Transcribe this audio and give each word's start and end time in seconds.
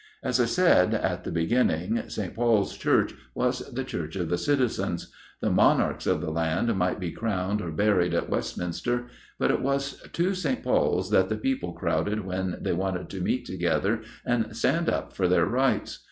As 0.23 0.39
I 0.41 0.45
said 0.45 0.95
at 0.95 1.25
the 1.25 1.31
beginning, 1.31 2.01
St. 2.09 2.33
Paul's 2.33 2.75
Church 2.75 3.13
was 3.35 3.59
the 3.71 3.83
Church 3.83 4.15
of 4.15 4.29
the 4.29 4.37
Citizens. 4.39 5.11
The 5.41 5.51
Monarchs 5.51 6.07
of 6.07 6.21
the 6.21 6.31
land 6.31 6.75
might 6.75 6.99
be 6.99 7.11
crowned 7.11 7.61
or 7.61 7.69
buried 7.71 8.15
at 8.15 8.27
Westminster, 8.27 9.09
but 9.37 9.51
it 9.51 9.61
was 9.61 10.01
to 10.13 10.33
St. 10.33 10.63
Paul's 10.63 11.11
that 11.11 11.29
the 11.29 11.37
people 11.37 11.73
crowded 11.73 12.25
when 12.25 12.57
they 12.61 12.73
wanted 12.73 13.11
to 13.11 13.21
meet 13.21 13.45
together 13.45 14.01
and 14.25 14.57
stand 14.57 14.89
up 14.89 15.13
for 15.13 15.27
their 15.27 15.45
rights. 15.45 15.99